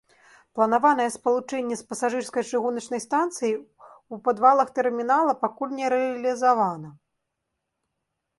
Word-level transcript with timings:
Планаванае 0.59 1.05
спалучэнне 1.15 1.75
з 1.81 1.85
пасажырскай 1.91 2.43
чыгуначнай 2.51 3.01
станцыяй 3.05 3.53
у 4.17 4.19
падвалах 4.29 4.73
тэрмінала 4.79 5.33
пакуль 5.45 5.77
не 5.83 5.87
рэалізавана. 5.97 6.89